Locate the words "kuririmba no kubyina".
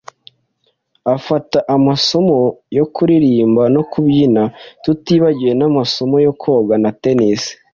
2.93-4.43